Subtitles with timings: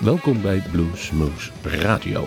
[0.00, 2.26] Welkom bij Bluesmoose Radio.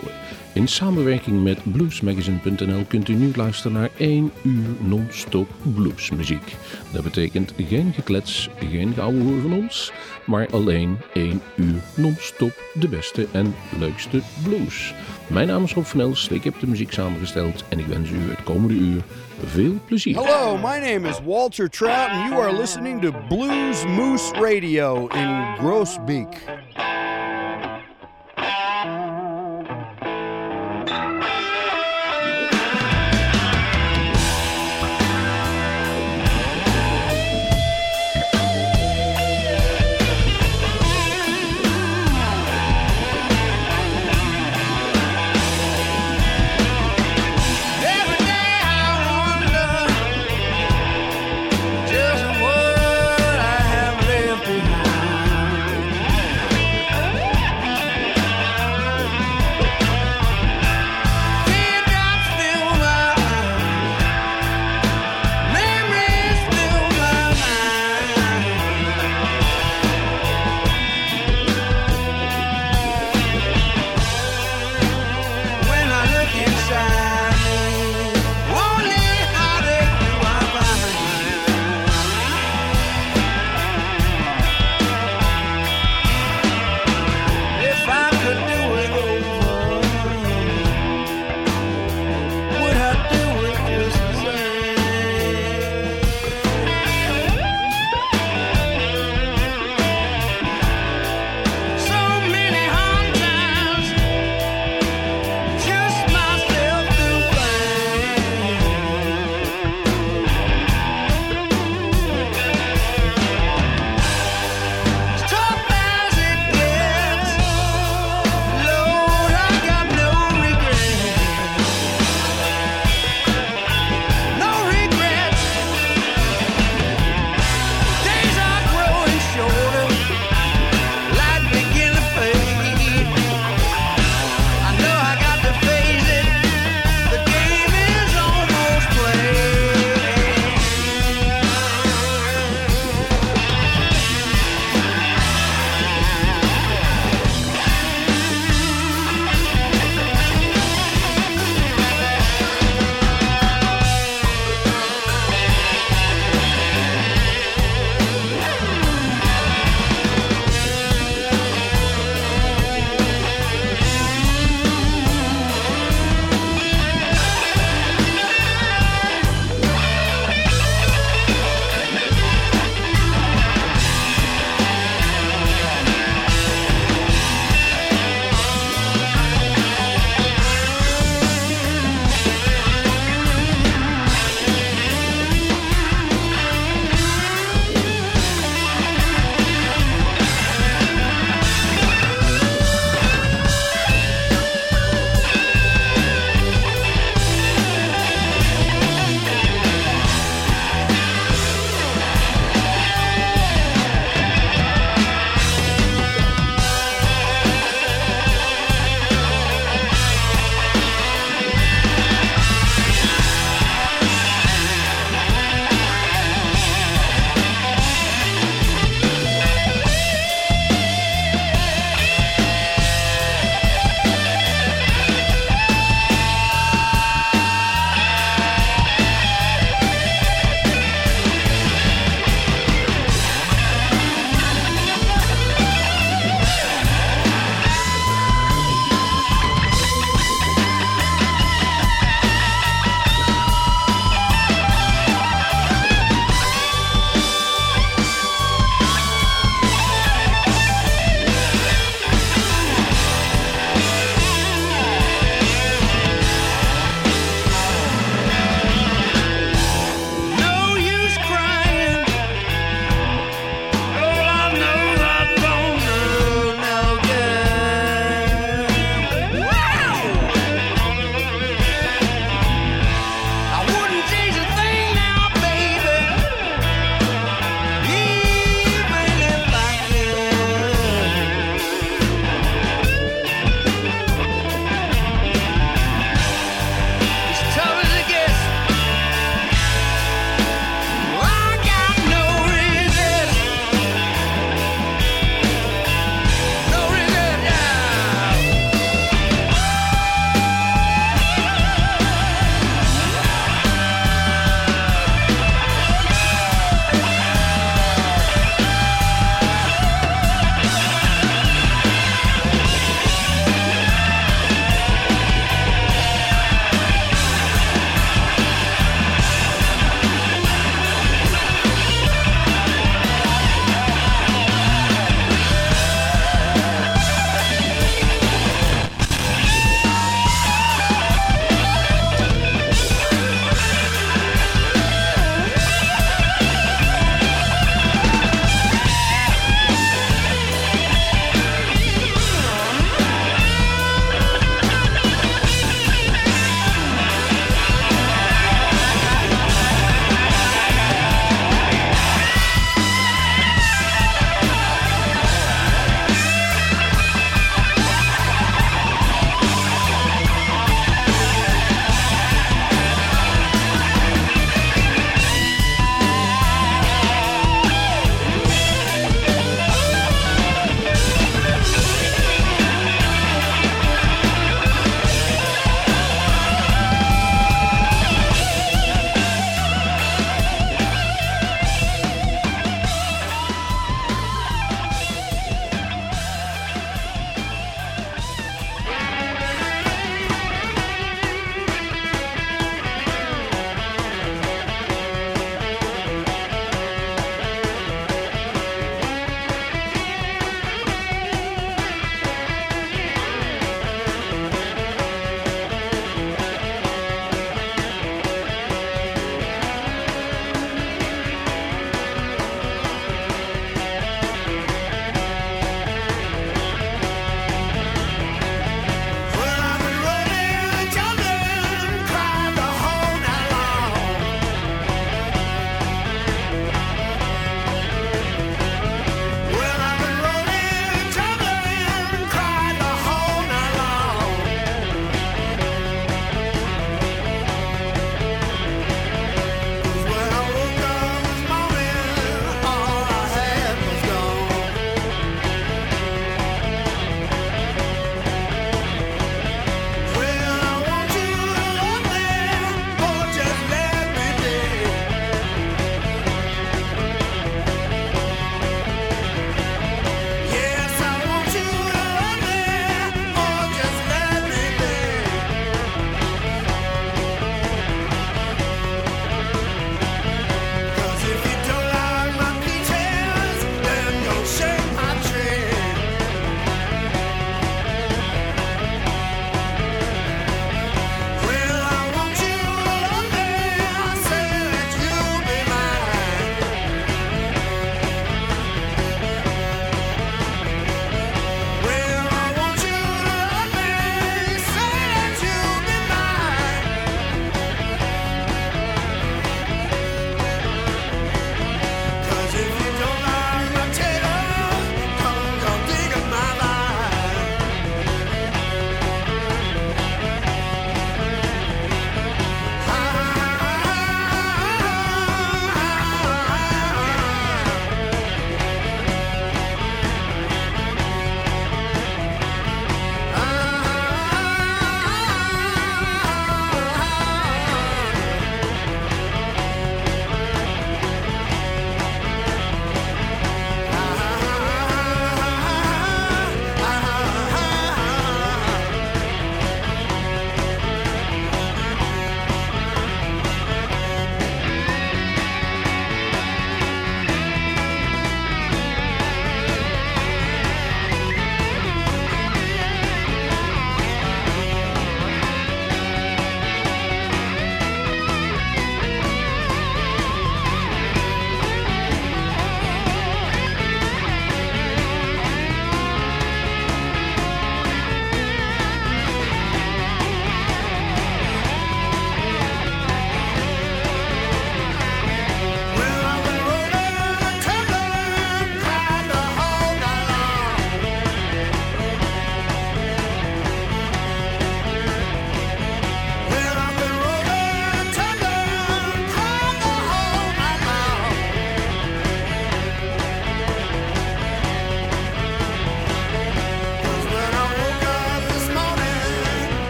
[0.53, 6.55] In samenwerking met bluesmagazine.nl kunt u nu luisteren naar 1 uur non-stop bluesmuziek.
[6.91, 9.91] Dat betekent geen geklets, geen gouden van ons,
[10.25, 14.93] maar alleen 1 uur non-stop de beste en leukste blues.
[15.27, 18.43] Mijn naam is Rob van ik heb de muziek samengesteld en ik wens u het
[18.43, 19.01] komende uur
[19.45, 20.15] veel plezier.
[20.15, 25.55] Hello, my name is Walter Trout and you are listening to Blues Moose Radio in
[25.57, 26.61] Groesbeek.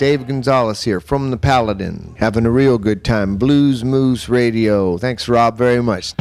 [0.00, 3.36] Dave Gonzalez here from the Paladin, having a real good time.
[3.36, 4.96] Blues Moose Radio.
[4.96, 6.14] Thanks, Rob, very much.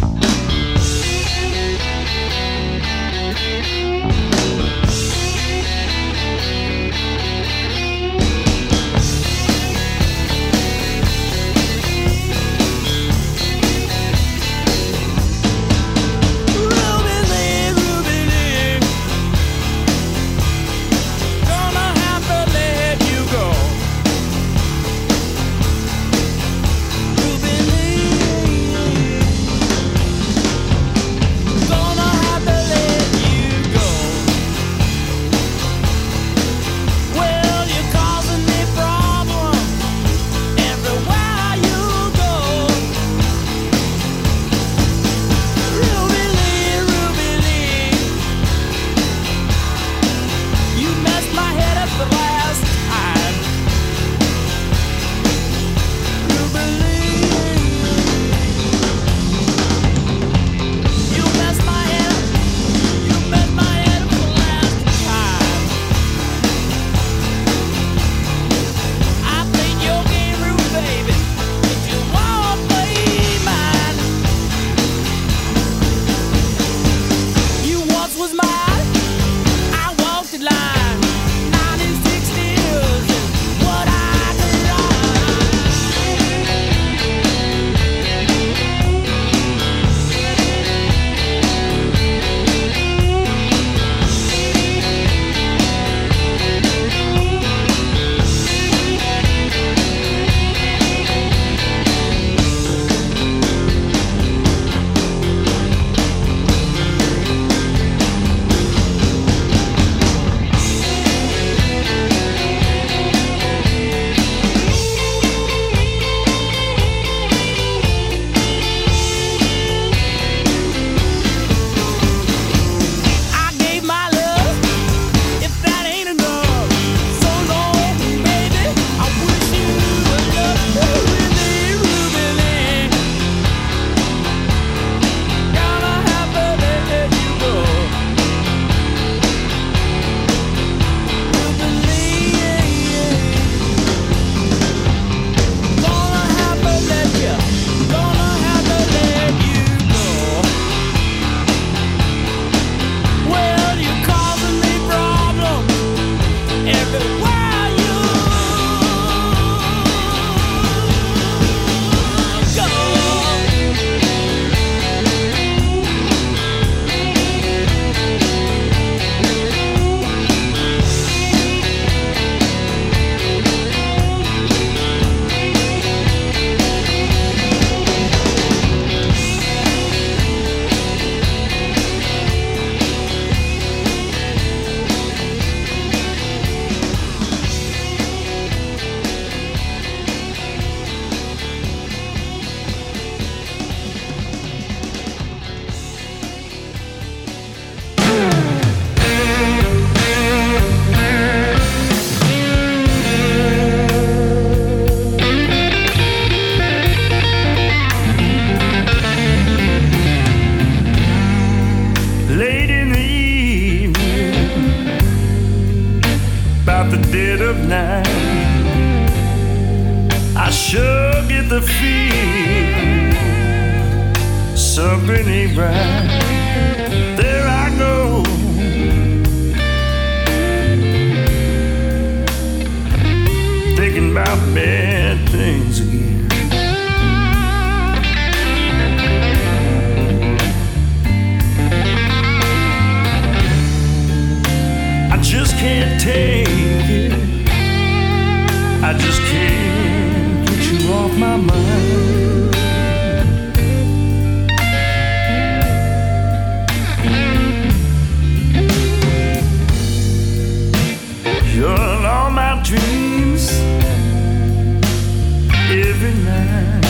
[266.01, 266.85] every night.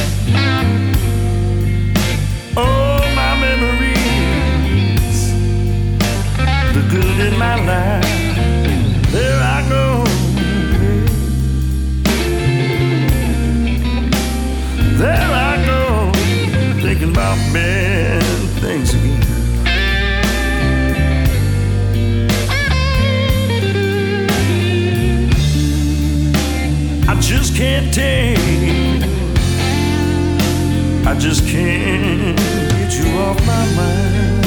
[2.56, 5.18] Oh, my memories,
[6.76, 9.12] the good in my life.
[9.12, 10.04] There I go.
[14.98, 16.12] There I go,
[16.82, 18.24] thinking about bad
[18.62, 19.24] things again.
[27.08, 28.49] I just can't take
[31.10, 34.39] I just can't get you off my mind.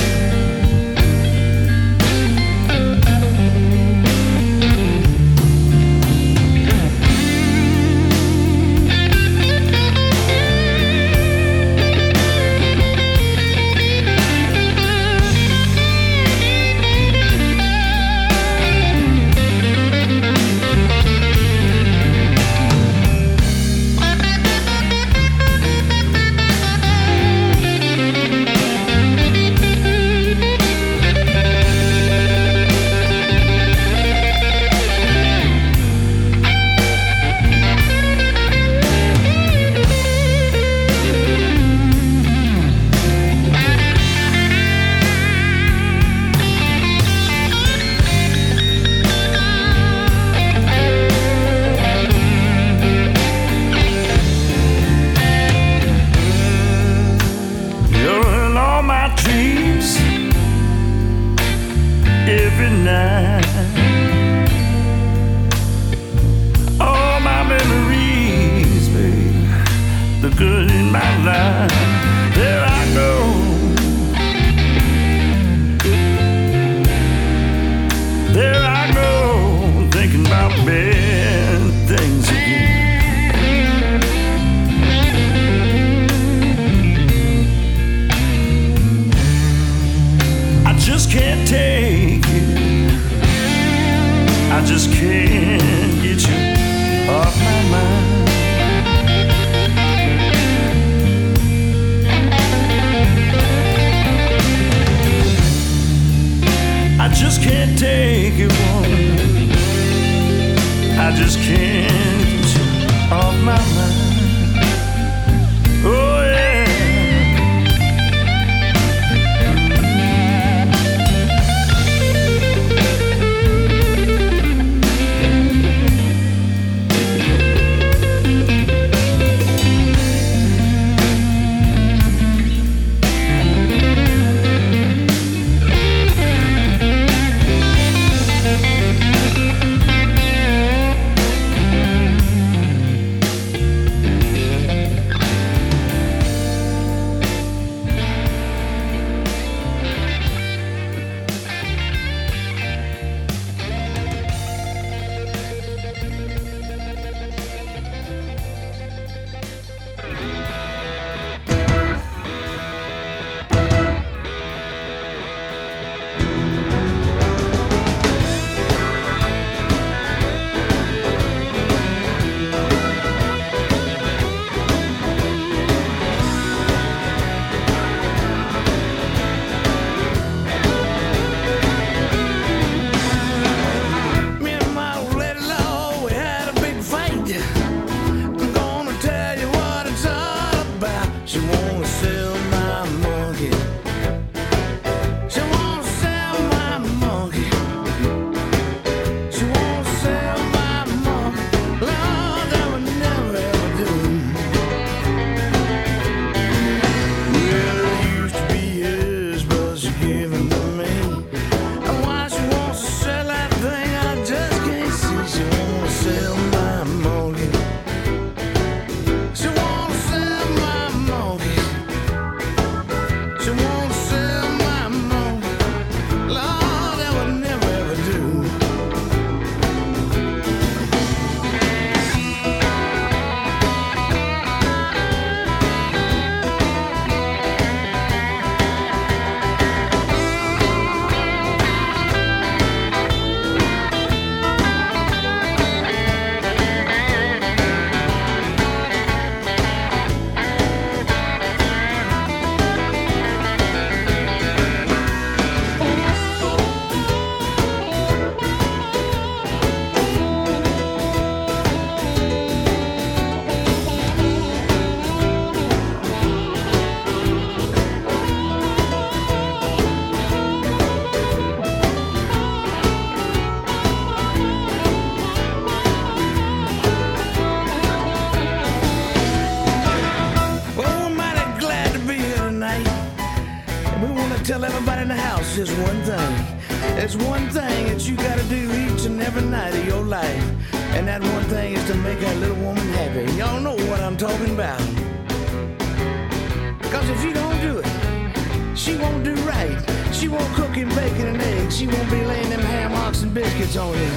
[300.23, 301.77] She won't cook and bacon and eggs.
[301.77, 304.11] She won't be laying them ham hocks and biscuits on you.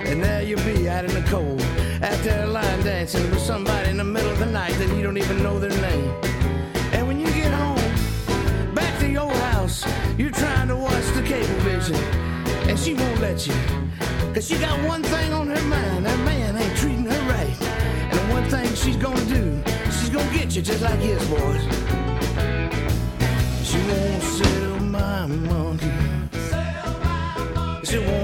[0.00, 1.62] And there you'll be out in the cold,
[2.02, 5.16] out there line dancing with somebody in the middle of the night that you don't
[5.16, 6.12] even know their name.
[6.92, 9.82] And when you get home, back to your house,
[10.18, 11.96] you're trying to watch the cable vision,
[12.68, 13.54] and she won't let you.
[14.34, 17.62] Cause she got one thing on her mind, that man ain't treating her right.
[18.10, 21.62] And the one thing she's gonna do, she's gonna get you just like his boys.
[23.64, 24.23] She won't
[25.28, 25.90] my monkey.
[27.84, 28.23] She won't sell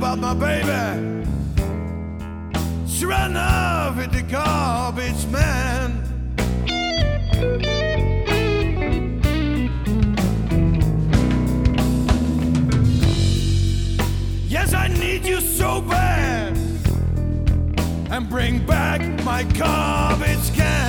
[0.00, 1.26] about my baby.
[2.86, 6.02] She ran off with the garbage man.
[14.48, 16.56] Yes, I need you so bad.
[18.10, 20.79] And bring back my garbage can.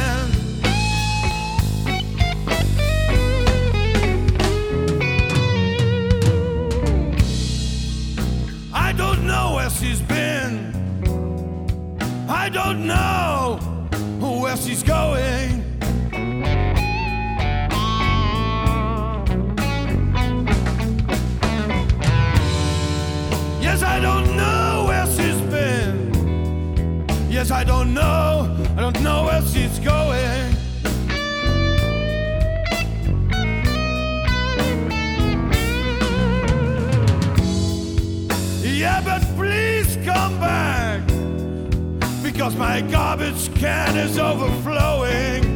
[12.44, 13.60] I don't know
[14.20, 15.64] where she's going.
[23.62, 27.06] Yes, I don't know where she's been.
[27.30, 28.21] Yes, I don't know.
[42.52, 45.51] Cause my garbage can is overflowing.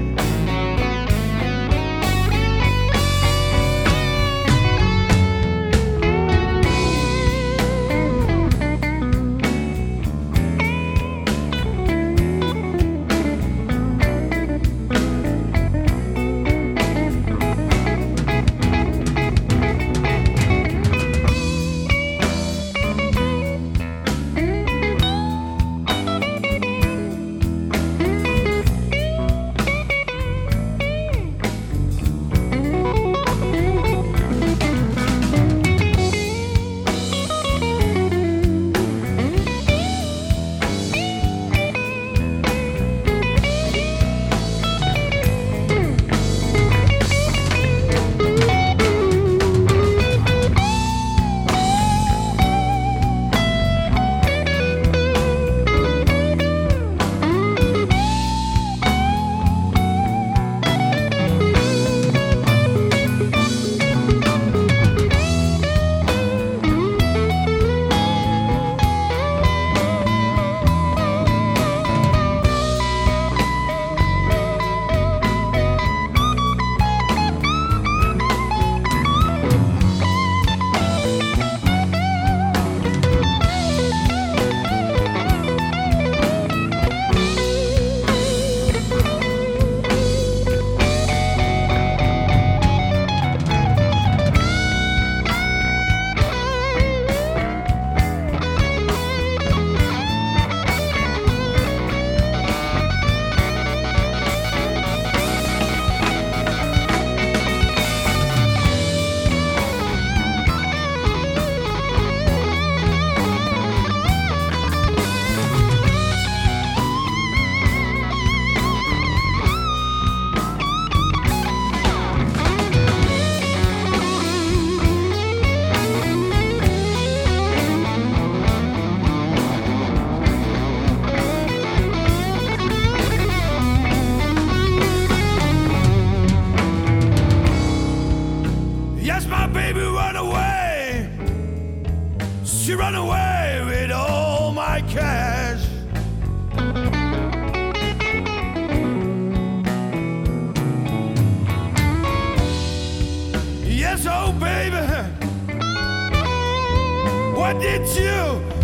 [157.46, 158.22] What did you?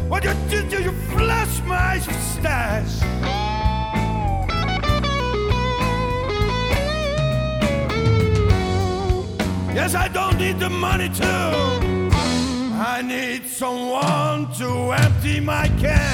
[0.09, 0.79] What did you?
[0.79, 2.99] You flush my stash.
[9.75, 11.25] Yes, I don't need the money too.
[12.73, 16.10] I need someone to empty my can.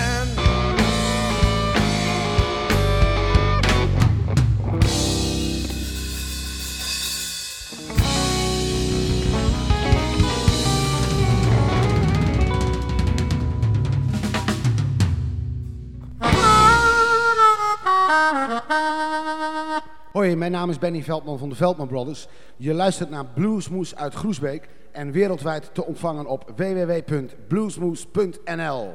[20.36, 22.28] Mijn naam is Benny Veldman van de Veldman Brothers.
[22.58, 28.94] Je luistert naar Bluesmoes uit Groesbeek en wereldwijd te ontvangen op www.bluesmoes.nl.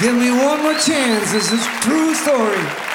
[0.00, 1.32] give me one more chance.
[1.32, 2.89] This is true story.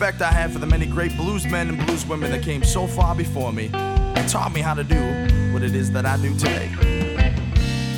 [0.00, 3.52] Respect I have for the many great bluesmen and blueswomen that came so far before
[3.52, 4.96] me and taught me how to do
[5.52, 6.70] what it is that I do today.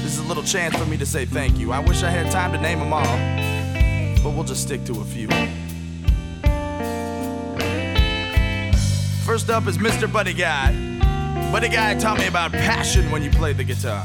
[0.03, 1.71] This is a little chance for me to say thank you.
[1.71, 5.05] I wish I had time to name them all, but we'll just stick to a
[5.05, 5.29] few.
[9.25, 10.13] First up is Mr.
[10.13, 10.73] Buddy Guy.
[11.53, 14.03] Buddy Guy taught me about passion when you play the guitar.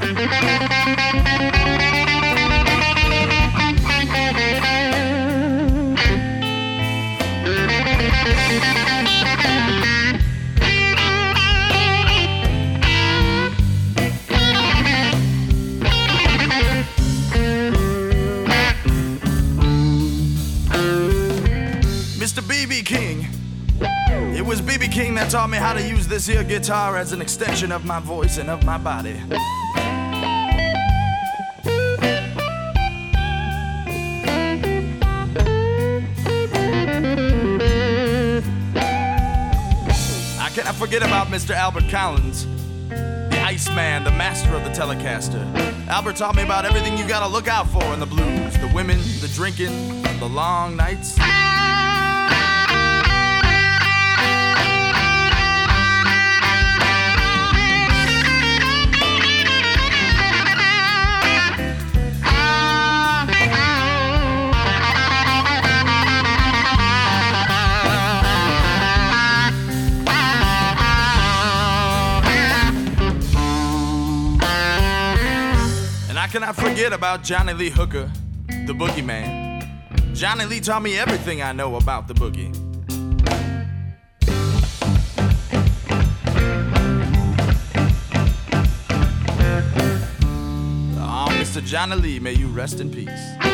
[25.30, 28.49] Taught me how to use this here guitar as an extension of my voice and
[28.49, 29.21] of my body.
[40.39, 41.49] I cannot forget about Mr.
[41.49, 42.47] Albert Collins,
[42.88, 45.43] the Iceman, the master of the Telecaster.
[45.89, 48.97] Albert taught me about everything you gotta look out for in the blues the women,
[49.19, 51.17] the drinking, the long nights.
[76.39, 78.11] Cannot forget about Johnny Lee Hooker,
[78.47, 79.67] the boogeyman.
[80.13, 82.55] Johnny Lee taught me everything I know about the boogie.
[90.99, 91.65] Oh, Mr.
[91.65, 93.47] Johnny Lee, may you rest in peace.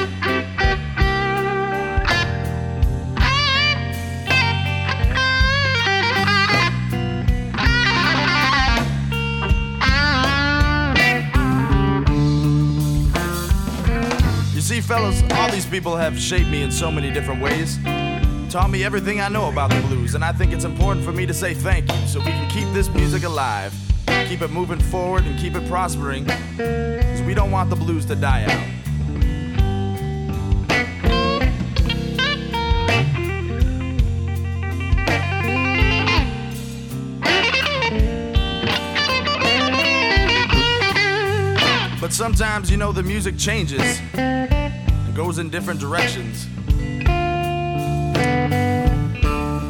[15.54, 17.78] These people have shaped me in so many different ways.
[18.50, 21.28] taught me everything I know about the blues, and I think it's important for me
[21.28, 23.72] to say thank you so we can keep this music alive,
[24.28, 28.16] keep it moving forward, and keep it prospering, because we don't want the blues to
[28.16, 28.68] die out.
[42.02, 44.02] But sometimes, you know, the music changes
[45.16, 46.48] goes in different directions.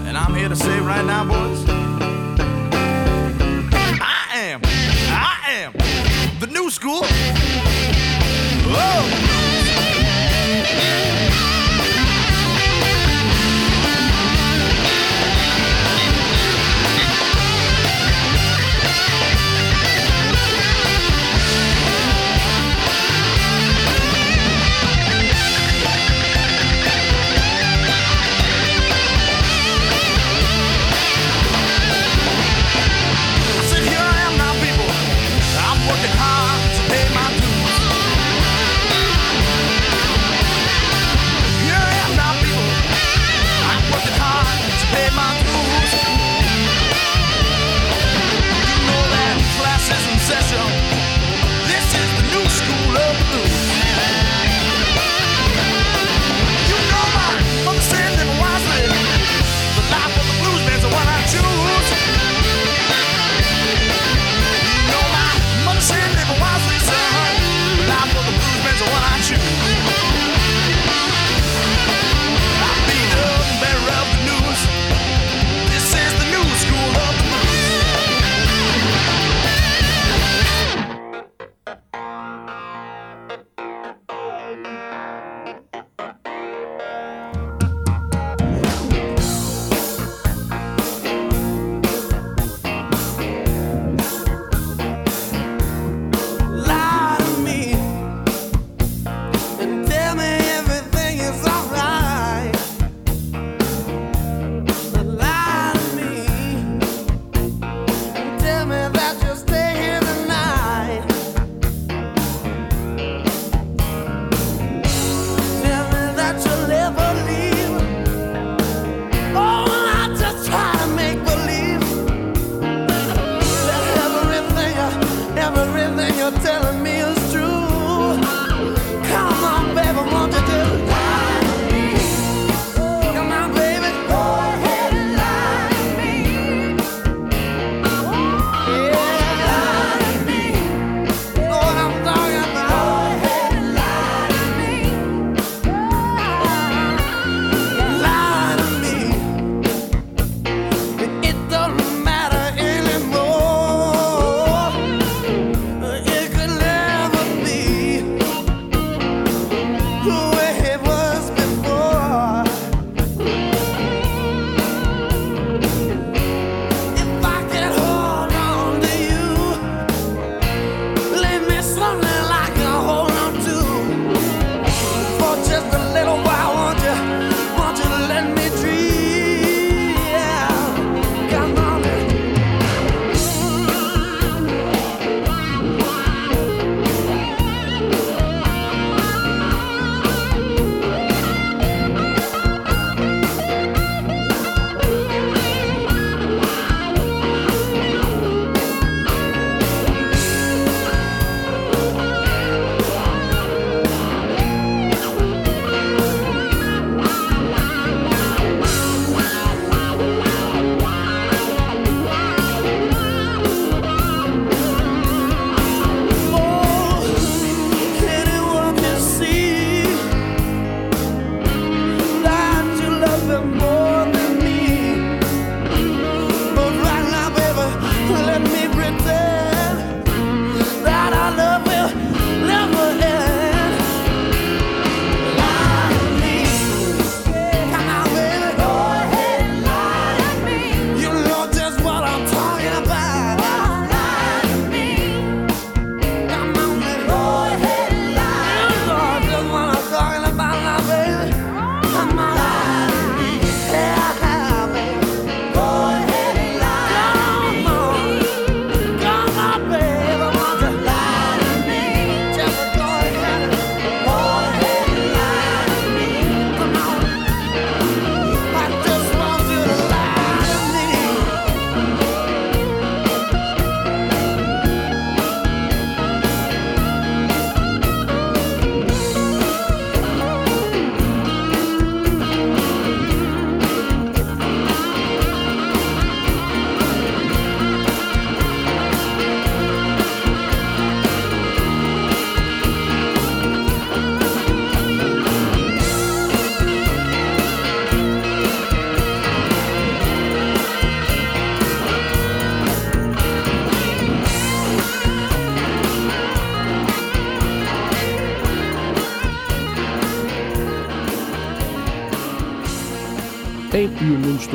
[0.08, 1.66] And I'm here to say right now, boys,
[4.00, 5.74] I am, I am
[6.40, 7.04] the new school.
[8.66, 9.10] Whoa!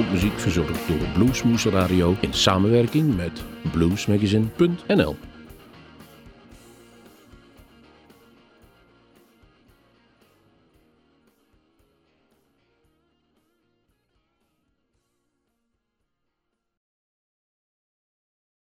[0.05, 3.43] Muziek verzorgd door Bluesmoose Radio in samenwerking met
[3.73, 5.17] bluesmagazine.nl.